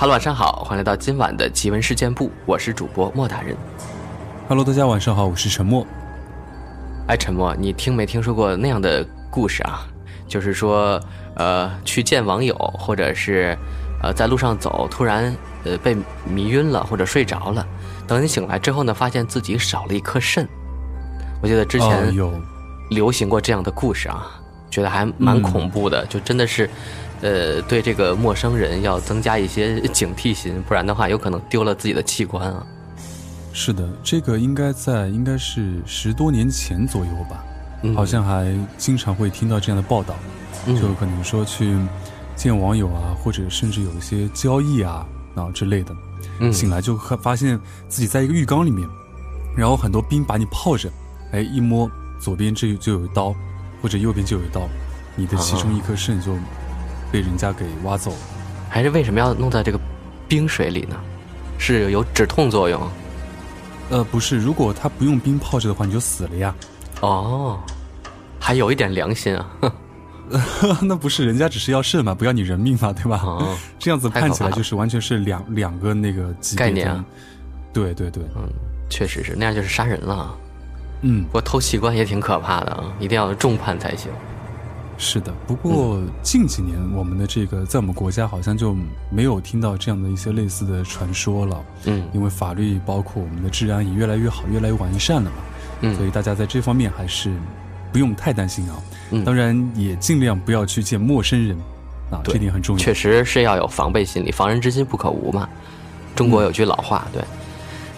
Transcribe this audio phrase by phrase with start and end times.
[0.00, 3.56] Hello，晚上好，欢迎来到今晚的奇闻事件部，我是主播莫大人。
[4.46, 5.84] Hello，大家晚上好，我是沉默。
[7.08, 9.80] 哎，沉默，你听没听说过那样的故事啊？
[10.28, 11.00] 就是说，
[11.34, 13.58] 呃，去见网友，或者是，
[14.00, 15.34] 呃，在路上走，突然
[15.64, 17.66] 呃被迷晕了或者睡着了，
[18.06, 20.48] 等你醒来之后呢，发现自己少了一颗肾。
[21.42, 22.32] 我记得之前有
[22.90, 24.30] 流行过这样的故事啊，
[24.70, 26.68] 觉得还蛮恐怖的，就真的是，
[27.20, 32.66] 呃，对这个陌生人要增加一些 警惕心，不然的话有可能丢了自己的器官啊。
[33.52, 37.44] 是的，这个应该在应该是十多年前左右吧。
[37.94, 40.16] 好像还经常会听到这样的报道，
[40.66, 41.76] 就可能说去
[42.34, 47.56] 见网友啊，或者甚至有一些交易啊啊之类的，醒来就发现
[47.88, 48.88] 自己在一个浴缸里面，
[49.56, 50.90] 然后很多冰把你泡着，
[51.30, 51.88] 哎，一摸
[52.20, 53.32] 左边这就有一刀，
[53.82, 54.68] 或者右边就有一刀，
[55.16, 56.34] 你的其中一颗肾就
[57.10, 58.16] 被人家给挖走了。
[58.68, 59.80] 还是为什么要弄在这个
[60.28, 60.96] 冰水里呢？
[61.58, 62.80] 是有止痛作用？
[63.90, 66.54] 呃，不是，如果它不用冰泡着的话，你就死了呀。
[67.00, 67.58] 哦，
[68.38, 69.48] 还有一点良心啊！
[70.82, 73.22] 那不是人家只是要肾嘛，不要你人命嘛，对吧？
[73.24, 77.04] 哦，这样子看起来就是完全是两两个那个概念。
[77.72, 78.46] 对对对，嗯，
[78.90, 80.36] 确实是那样，就是杀人了。
[81.02, 84.10] 嗯，不过偷器官也挺可怕的啊，一定要重判才行。
[85.00, 88.76] 是的，不过近几年我们的这个在我们国家好像就
[89.10, 91.64] 没有听到这样的一些类似的传说了。
[91.84, 95.36] 嗯，因为法律包括我们的治安也越来越好，越来越完善了嘛。
[95.82, 97.32] 嗯，所以大家在这方面还是
[97.92, 98.74] 不用太担心啊。
[99.12, 101.56] 嗯，当然也尽量不要去见陌生人，
[102.10, 102.84] 啊，这点很重要。
[102.84, 105.48] 确实是要有防备心理，防人之心不可无嘛。
[106.16, 107.22] 中国有句老话，对。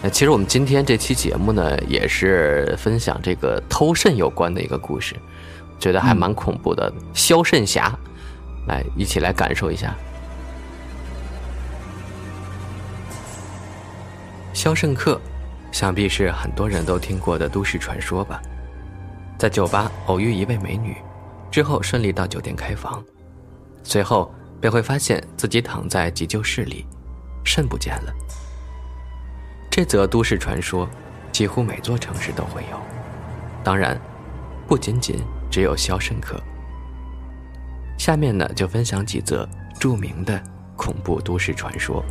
[0.01, 5.15] 呃，其实我们今天这期节目呢，也是分享这个偷肾有关的一个故事，
[5.79, 6.91] 觉得还蛮恐怖的。
[7.13, 7.97] 肖肾侠，
[8.67, 9.95] 来一起来感受一下。
[14.53, 15.19] 肖胜克。
[15.71, 18.41] 想必是很多人都听过的都市传说吧。
[19.37, 20.97] 在酒吧偶遇一位美女，
[21.49, 23.01] 之后顺利到酒店开房，
[23.81, 24.29] 随后
[24.59, 26.85] 便会发现自己躺在急救室里，
[27.45, 28.13] 肾不见了。
[29.71, 30.87] 这则都市传说
[31.31, 32.77] 几乎每座城市都会有，
[33.63, 33.97] 当然，
[34.67, 35.15] 不仅仅
[35.49, 36.37] 只有肖申克。
[37.97, 39.47] 下面呢，就分享几则
[39.79, 40.43] 著名的
[40.75, 42.03] 恐怖都市传说。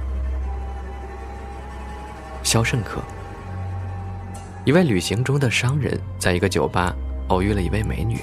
[2.42, 3.02] 肖申克。
[4.64, 6.94] 一位旅行中的商人，在一个酒吧
[7.28, 8.20] 偶遇了一位美女，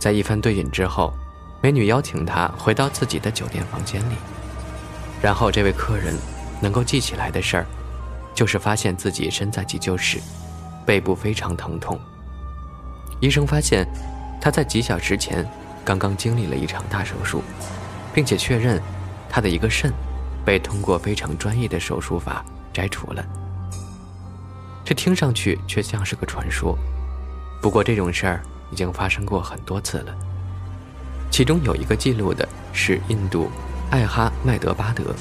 [0.00, 1.14] 在一番对饮之后，
[1.62, 4.14] 美女邀请他回到自己的酒店房间里。
[5.22, 6.16] 然后，这位客人
[6.60, 7.66] 能够记起来的事儿，
[8.34, 10.18] 就是发现自己身在急救室，
[10.86, 11.98] 背部非常疼痛。
[13.20, 13.86] 医生发现
[14.40, 15.46] 他在几小时前
[15.84, 17.42] 刚刚经历了一场大手术，
[18.12, 18.80] 并且确认
[19.28, 19.92] 他的一个肾
[20.44, 23.24] 被通过非常专业的手术法摘除了。
[24.84, 26.76] 这听上去却像是个传说，
[27.60, 30.14] 不过这种事儿已经发生过很多次了。
[31.30, 33.48] 其中有一个记录的是印度
[33.90, 35.14] 艾哈迈德巴德，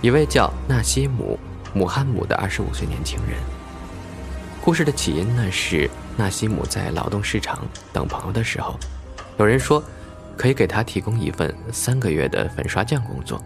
[0.00, 1.38] 一位叫纳西姆·
[1.74, 3.38] 姆罕姆的二十五岁年轻人。
[4.64, 8.78] 故事的起因呢是纳西姆在劳动市场等朋友的时候，
[9.38, 9.82] 有人说
[10.36, 13.42] 可以给他提供一份三个月的粉刷匠工作。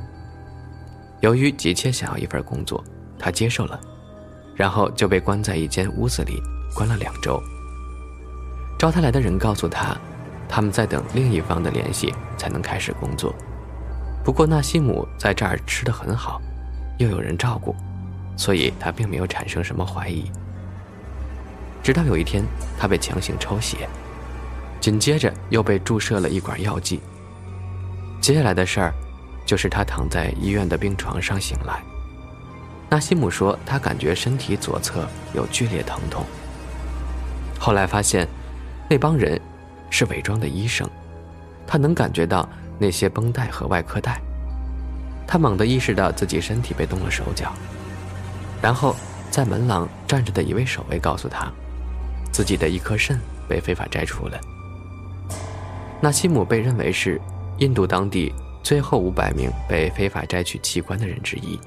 [1.21, 2.83] 由于急切想要一份工作，
[3.19, 3.79] 他接受了。
[4.55, 6.39] 然后就被关在一间屋子里，
[6.75, 7.43] 关了两周。
[8.79, 9.97] 招他来的人告诉他，
[10.47, 13.35] 他们在等另一方的联系才能开始工作。
[14.23, 16.41] 不过纳西姆在这儿吃得很好，
[16.99, 17.75] 又有人照顾，
[18.37, 20.31] 所以他并没有产生什么怀疑。
[21.83, 22.45] 直到有一天，
[22.79, 23.89] 他被强行抽血，
[24.81, 27.01] 紧接着又被注射了一管药剂。
[28.21, 28.95] 接下来的事儿，
[29.45, 31.83] 就是他躺在医院的病床上醒来。
[32.89, 36.25] 纳西姆说，他感觉身体左侧有剧烈疼痛。
[37.59, 38.29] 后来发现，
[38.89, 39.41] 那帮人
[39.91, 40.89] 是伪装的医生，
[41.67, 42.49] 他能感觉到
[42.79, 44.21] 那些绷带和外科带。
[45.27, 47.53] 他猛地意识到自己身体被动了手脚，
[48.63, 48.95] 然后
[49.31, 51.53] 在门廊站着的一位守卫告诉他，
[52.33, 53.19] 自己的一颗肾
[53.49, 54.41] 被非法摘除了。
[56.01, 57.21] 纳西姆被认为是
[57.59, 58.33] 印度当地
[58.63, 61.59] 最后五百名被非法摘取器官的人之一。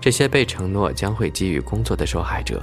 [0.00, 2.60] 这些被承诺将会给予工作的受害者，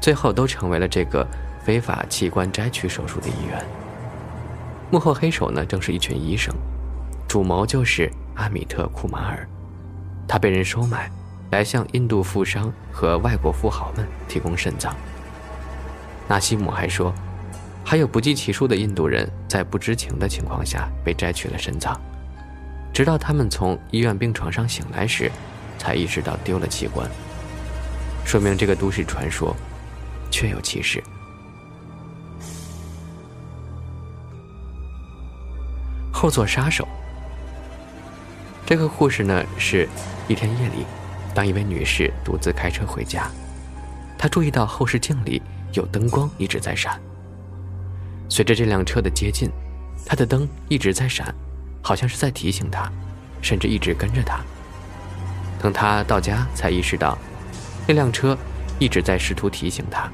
[0.00, 1.26] 最后都成为了这个
[1.64, 3.64] 非法器官摘取手术的一员。
[4.90, 6.54] 幕后黑手呢，正是一群医生，
[7.26, 9.46] 主谋就是阿米特·库马尔，
[10.26, 11.10] 他被人收买，
[11.50, 14.94] 来向印度富商和外国富豪们提供肾脏。
[16.28, 17.14] 纳西姆还说，
[17.84, 21.98] 还有不计其数的印度人在不知情的情况下被摘取了肾脏，
[22.92, 25.30] 直到他们从医院病床上醒来时，
[25.78, 27.08] 才意识到丢了器官。
[28.24, 29.56] 说明这个都市传说
[30.30, 31.02] 确有其事。
[36.12, 36.86] 后座杀手。
[38.66, 39.88] 这个护士呢，是
[40.26, 40.84] 一天夜里，
[41.38, 43.30] 当一位女士独自开车回家，
[44.18, 45.40] 她注意到后视镜里
[45.72, 47.00] 有灯光一直在闪。
[48.28, 49.48] 随着这辆车的接近，
[50.04, 51.32] 她的灯一直在闪，
[51.80, 52.90] 好像是在提醒她，
[53.40, 54.40] 甚至一直跟着她。
[55.62, 57.16] 等她到家，才意识到，
[57.86, 58.36] 那辆车
[58.80, 60.10] 一直在试图提醒她，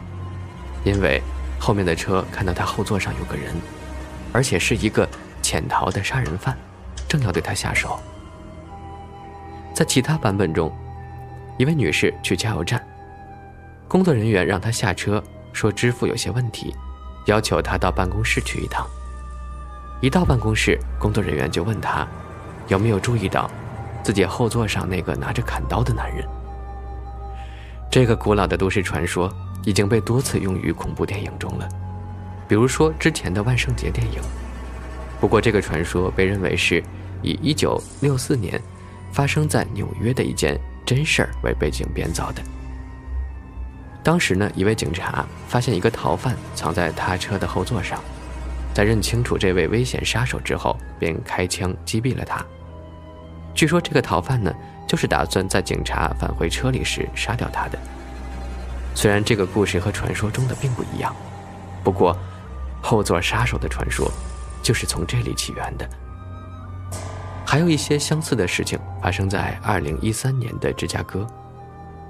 [0.85, 1.23] 因为
[1.59, 3.55] 后面的车看到她后座上有个人，
[4.31, 5.09] 而且是一个。
[5.41, 6.55] 潜逃的杀人犯，
[7.09, 7.99] 正要对她下手。
[9.75, 10.71] 在其他版本中，
[11.57, 12.85] 一位女士去加油站，
[13.87, 15.23] 工作人员让她下车，
[15.53, 16.75] 说支付有些问题，
[17.27, 18.87] 要求她到办公室去一趟。
[20.01, 22.07] 一到办公室，工作人员就问她，
[22.69, 23.51] 有没有注意到
[24.03, 26.27] 自己后座上那个拿着砍刀的男人。
[27.91, 29.33] 这个古老的都市传说
[29.65, 31.69] 已经被多次用于恐怖电影中了，
[32.49, 34.21] 比如说之前的万圣节电影。
[35.21, 36.83] 不过，这个传说被认为是
[37.23, 38.61] 以1964年
[39.13, 42.43] 发生在纽约的一件真事儿为背景编造的。
[44.03, 48.01] 当时呢，一位警察发现一个逃犯藏在他车的后座上，
[48.75, 52.45] 在认清楚这位危险杀手之后，便开枪击毙了他。
[53.55, 54.53] 据说这个逃犯呢，
[54.87, 57.79] 就是打算在警察返回车里时杀掉他的。
[58.95, 61.15] 虽然这个故事和传说中的并不一样，
[61.83, 62.17] 不过
[62.83, 64.11] 后座杀手的传说。
[64.65, 65.87] 就是从这里起源的。
[67.55, 71.25] 还有一些相似的事情发生在二零一三年的芝加哥，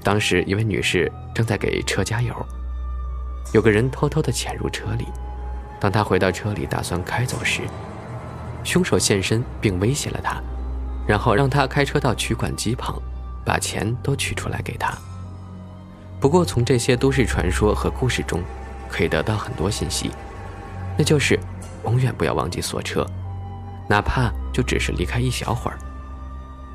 [0.02, 2.35] 当时一位女士正在给车加油，
[3.52, 5.05] 有个人偷偷的潜入车里，
[5.79, 7.61] 当她回到车里打算开走时，
[8.64, 10.41] 凶手现身并威胁了她，
[11.06, 12.99] 然后让她开车到取款机旁，
[13.44, 14.96] 把钱都取出来给她。
[16.19, 18.41] 不过从这些都市传说和故事中，
[18.88, 20.11] 可以得到很多信息，
[20.96, 21.38] 那就是。
[21.85, 23.06] 永远不要忘记锁车，
[23.87, 25.77] 哪怕就只是离开一小会儿，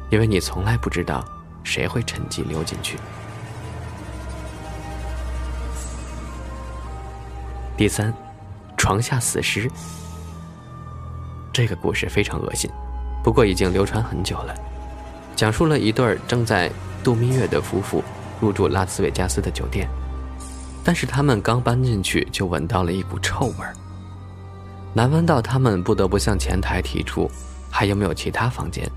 [0.10, 1.24] 因为你从来不知道
[1.64, 3.00] 谁会趁机溜进去。
[7.78, 8.14] 第三，
[8.76, 9.72] 床下死尸。
[11.54, 12.70] 这个故事非常恶心，
[13.24, 14.54] 不过已经流传很久了，
[15.38, 16.70] 讲述了一对正在
[17.02, 18.04] 度蜜月的夫妇
[18.42, 19.90] 入住拉斯维加斯的酒店，
[20.84, 23.74] 但是他们刚搬进去就闻到了一股臭味儿。
[24.94, 27.32] 难闻到他们不得不向前台提出，
[27.70, 28.90] 还有没有其他房间？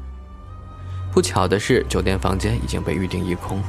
[1.12, 3.62] 不巧的是，酒店房间已经被预定一空。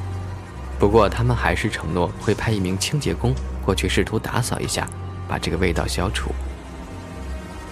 [0.80, 3.34] 不过，他们还是承诺会派一名清洁工
[3.66, 4.88] 过去试图打扫一下，
[5.28, 6.32] 把这个味道消除。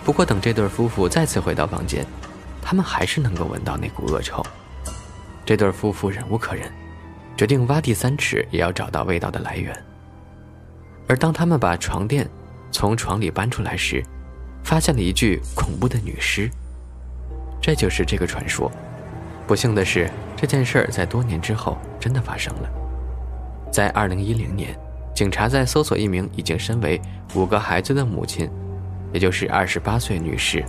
[0.03, 2.05] 不过，等这对夫妇再次回到房间，
[2.61, 4.45] 他们还是能够闻到那股恶臭。
[5.45, 6.71] 这对夫妇忍无可忍，
[7.35, 9.75] 决定挖地三尺也要找到味道的来源。
[11.07, 12.29] 而当他们把床垫
[12.71, 14.03] 从床里搬出来时，
[14.63, 16.49] 发现了一具恐怖的女尸，
[17.61, 18.71] 这就是这个传说。
[19.47, 22.69] 不幸的是，这件事儿在多年之后真的发生了。
[23.71, 24.75] 在2010年，
[25.13, 26.99] 警察在搜索一名已经身为
[27.35, 28.49] 五个孩子的母亲，
[29.13, 30.63] 也就是28岁女士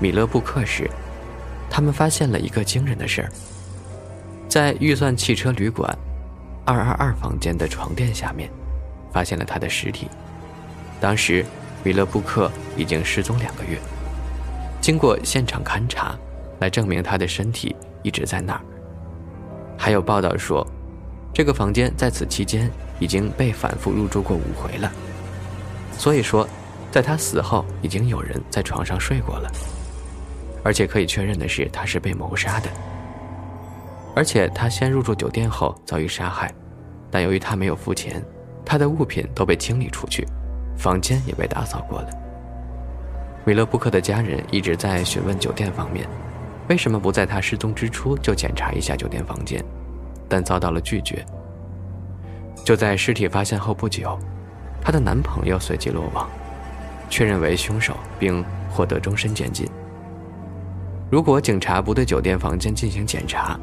[0.00, 0.88] 米勒布克时，
[1.68, 3.28] 他们发现了一个惊人的事儿：
[4.48, 5.92] 在预算汽车旅馆
[6.66, 8.48] 222房间的床垫下面，
[9.12, 10.08] 发现了她的尸体。
[11.00, 11.44] 当时。
[11.84, 13.78] 米勒布克已经失踪两个月，
[14.80, 16.16] 经过现场勘查，
[16.60, 18.60] 来证明他的身体一直在那儿。
[19.76, 20.66] 还有报道说，
[21.34, 24.90] 这个房间在此期间已经被反复入住过五回了。
[25.98, 26.48] 所以说，
[26.90, 29.50] 在他死后，已经有人在床上睡过了。
[30.62, 32.68] 而且可以确认的是，他是被谋杀的。
[34.14, 36.52] 而且他先入住酒店后遭遇杀害，
[37.10, 38.24] 但由于他没有付钱，
[38.64, 40.26] 他的物品都被清理出去。
[40.76, 42.25] 房间也被打扫过了。
[43.46, 46.04] 米勒布克的家人一直在询问酒店方面，
[46.68, 49.64] 为什么不在他失踪之初就检查一下酒店房间，
[50.28, 51.24] 但遭到了拒绝。
[52.64, 54.18] 就在尸体发现后不久，
[54.82, 56.28] 她的男朋友随即落网，
[57.08, 59.64] 确认为凶手，并获得终身监禁。
[61.08, 63.56] 如果警察不对酒店房间进行检查，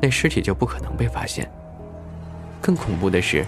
[0.00, 1.46] 那尸体就不可能被发现。
[2.62, 3.44] 更恐怖的是，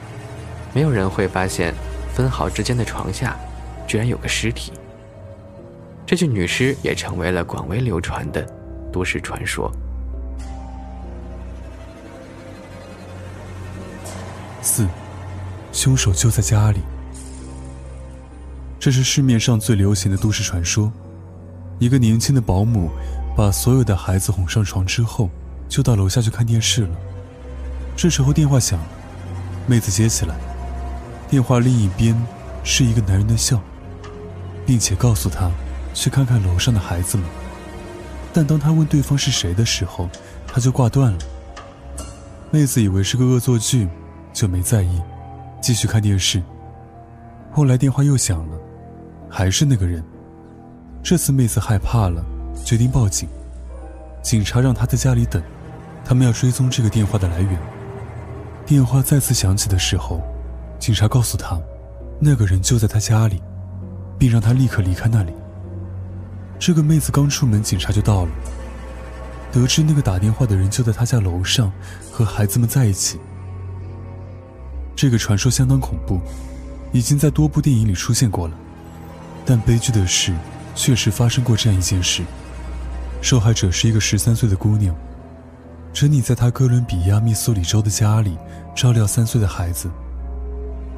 [0.74, 1.72] 没有人会发现。
[2.12, 3.34] 分毫之间的床下，
[3.86, 4.72] 居然有个尸体。
[6.10, 8.44] 这具女尸也成为了广为流传的
[8.92, 9.70] 都市传说。
[14.60, 14.88] 四，
[15.70, 16.80] 凶手就在家里。
[18.80, 20.92] 这是市面上最流行的都市传说。
[21.78, 22.90] 一个年轻的保姆
[23.36, 25.30] 把所有的孩子哄上床之后，
[25.68, 26.96] 就到楼下去看电视了。
[27.96, 28.86] 这时候电话响了，
[29.64, 30.34] 妹子接起来，
[31.28, 32.20] 电话另一边
[32.64, 33.62] 是一个男人的笑，
[34.66, 35.48] 并且告诉他
[36.00, 37.26] 去看看楼上的孩子们。
[38.32, 40.08] 但当他问对方是谁的时候，
[40.46, 41.18] 他就挂断了。
[42.50, 43.86] 妹子以为是个恶作剧，
[44.32, 44.98] 就没在意，
[45.60, 46.42] 继续看电视。
[47.52, 48.56] 后来电话又响了，
[49.28, 50.02] 还是那个人。
[51.02, 52.24] 这次妹子害怕了，
[52.64, 53.28] 决定报警。
[54.22, 55.42] 警察让她在家里等，
[56.02, 57.60] 他们要追踪这个电话的来源。
[58.64, 60.22] 电话再次响起的时候，
[60.78, 61.60] 警察告诉他，
[62.18, 63.42] 那个人就在他家里，
[64.18, 65.34] 并让他立刻离开那里。
[66.60, 68.30] 这个妹子刚出门，警察就到了，
[69.50, 71.72] 得知那个打电话的人就在他家楼上，
[72.12, 73.18] 和孩子们在一起。
[74.94, 76.20] 这个传说相当恐怖，
[76.92, 78.54] 已经在多部电影里出现过了。
[79.46, 80.34] 但悲剧的是，
[80.74, 82.22] 确实发生过这样一件事，
[83.22, 84.94] 受害者是一个十三岁的姑娘。
[85.94, 88.36] 珍妮在她哥伦比亚密苏里州的家里
[88.76, 89.90] 照料三岁的孩子。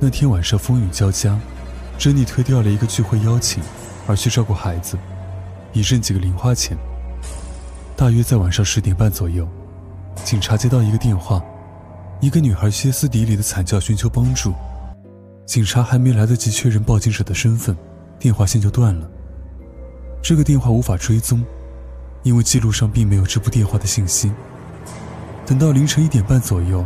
[0.00, 1.38] 那天晚上风雨交加，
[1.97, 3.62] 珍妮推掉了一个聚会邀请，
[4.09, 4.99] 而去照顾孩子，
[5.73, 6.76] 以挣几个零花钱。
[7.97, 9.47] 大约在晚上十点半左右，
[10.25, 11.43] 警察接到一个电话，
[12.21, 14.52] 一个女孩歇斯底里的惨叫，寻求帮助。
[15.47, 17.76] 警察还没来得及确认报警者的身份，
[18.19, 19.09] 电话线就断了。
[20.23, 21.45] 这个电话无法追踪，
[22.23, 24.33] 因为记录上并没有这部电话的信息。
[25.45, 26.85] 等到凌晨一点半左右，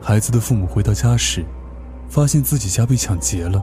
[0.00, 1.44] 孩子的父母回到家时，
[2.08, 3.62] 发现自己家被抢劫了。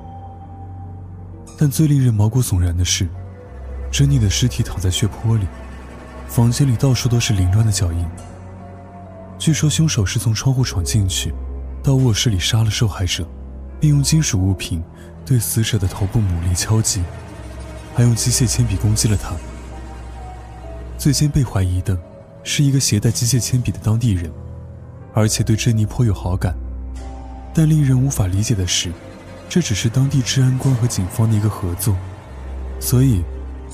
[1.58, 3.08] 但最令人毛骨悚然的是，
[3.94, 5.46] 珍妮的尸体躺在血泊里，
[6.28, 8.04] 房间里到处都是凌乱的脚印。
[9.38, 11.32] 据说凶手是从窗户闯进去，
[11.84, 13.24] 到卧室里杀了受害者，
[13.80, 14.84] 并用金属物品
[15.24, 17.04] 对死者的头部猛烈敲击，
[17.94, 19.36] 还用机械铅笔攻击了他。
[20.98, 21.96] 最先被怀疑的。
[22.46, 24.30] 是一个携带机械铅笔的当地人，
[25.14, 26.54] 而且对珍妮颇有好感。
[27.54, 28.92] 但令人无法理解的是，
[29.48, 31.96] 这只是当地治安官和警方的一个合作。
[32.82, 33.24] 所以，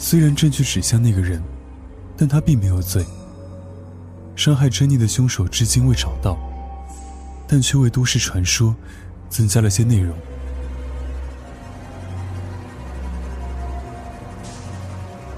[0.02, 1.44] 虽然证据指向那个人，
[2.16, 3.06] 但他并没有罪。
[4.34, 6.40] 伤害珍妮的凶手至今未找到，
[7.46, 8.74] 但却为都市传说
[9.30, 10.16] 增加了些内容。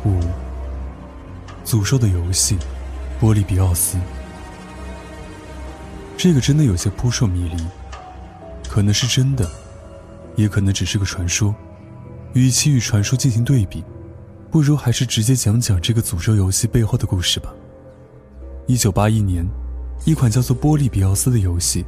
[0.06, 0.20] 五，
[1.66, 2.58] 诅咒的游戏。
[3.20, 4.00] 波利比奥斯，
[6.18, 7.64] 这个真的有些扑朔迷离，
[8.68, 9.48] 可能是真的，
[10.36, 11.54] 也可能只是个传说。
[12.34, 13.84] 与其与传说进行对比，
[14.52, 17.54] 不如还是直接讲讲这个诅咒游戏背后的故事吧。
[18.68, 19.48] 一九八一年，
[20.04, 21.86] 一款叫做《波利比奥斯》的游戏，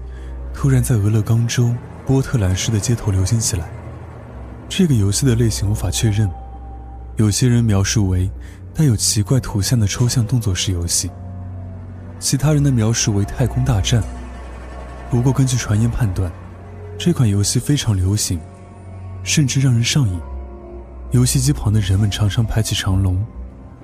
[0.54, 3.70] 突然在俄勒冈州波特兰市的街头流行起来。
[4.70, 6.30] 这个游戏的类型无法确认，
[7.18, 8.32] 有些人描述为
[8.74, 11.12] 带有奇怪图像的抽象动作式游戏。
[12.18, 14.02] 其他人的描述为太空大战。
[15.12, 16.32] 不过，根据传言判断，
[16.98, 18.40] 这款游戏非常流行，
[19.22, 20.18] 甚至让人上瘾。
[21.14, 23.24] 游戏机旁的人们常常排起长龙，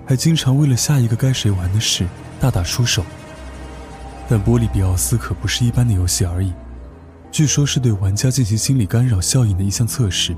[0.04, 2.08] 还经常为了下一个该谁玩的事
[2.40, 3.06] 大打出手。
[4.28, 6.52] 但波利比奥斯可不是一般的游戏而已，
[7.32, 10.36] 据说是对玩家进行心理干扰效应的一项测试。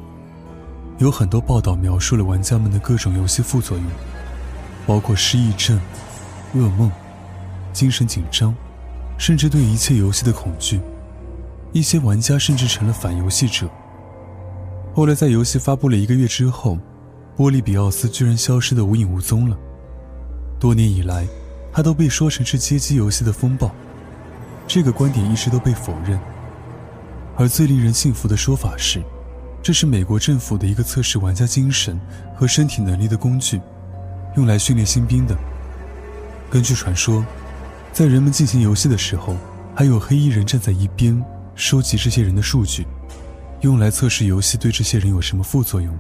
[0.98, 3.88] 有很多报道描述了玩家们的各种游戏副作用，
[4.86, 5.80] 包括失忆症、
[6.56, 6.92] 噩梦。
[7.72, 8.54] 精神紧张，
[9.18, 10.82] 甚至对一切游戏的恐惧，
[11.72, 13.70] 一些玩家甚至成了反游戏者。
[14.94, 16.78] 后来，在游戏发布了一个月之后，
[17.36, 19.58] 波利比奥斯居然消失得无影无踪了。
[20.60, 21.26] 多年以来，
[21.72, 23.72] 他都被说成是街机游戏的风暴，
[24.68, 26.20] 这个观点一直都被否认。
[27.38, 29.02] 而最令人信服的说法是，
[29.64, 32.00] 这是美国政府的一个测试玩家精神
[32.36, 33.62] 和身体能力的工具，
[34.36, 35.36] 用来训练新兵的。
[36.50, 37.26] 根据传说。
[37.94, 39.36] 在人们进行游戏的时候，
[39.76, 41.22] 还有黑衣人站在一边
[41.56, 42.88] 收集这些人的数据，
[43.62, 45.96] 用来测试游戏对这些人有什么副作用。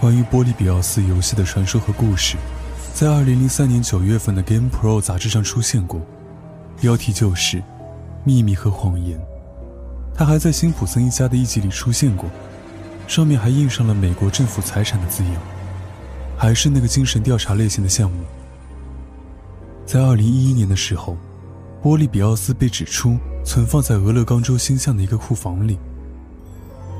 [0.00, 2.36] 关于波利比奥斯游戏的传说和故事，
[2.94, 6.00] 在2003年9月份的《Game Pro》杂志上出现过，
[6.80, 7.58] 标题就是
[8.24, 9.18] 《秘密和谎言》。
[10.14, 12.30] 他还在辛普森一家的一集里出现过，
[13.08, 15.34] 上面还印上了美国政府财产的字样，
[16.36, 18.18] 还是那个精神调查类型的项目。
[19.84, 21.16] 在二零一一年的时候，
[21.82, 25.78] 波利比奥斯被指出存放在俄勒冈州星象的一个库房里。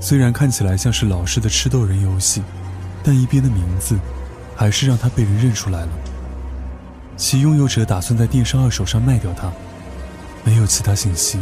[0.02, 2.42] 虽然看起来像是老式的吃豆人游戏，
[3.04, 3.96] 但一边的名字，
[4.56, 5.88] 还是让他被人认出来了。
[7.16, 9.48] 其拥有者打算在电商二手上卖掉它，
[10.42, 11.38] 没有其他信息。